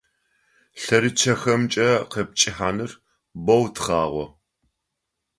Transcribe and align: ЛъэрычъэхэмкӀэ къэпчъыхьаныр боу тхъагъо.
ЛъэрычъэхэмкӀэ 0.81 1.89
къэпчъыхьаныр 2.11 2.91
боу 3.45 3.63
тхъагъо. 3.75 4.25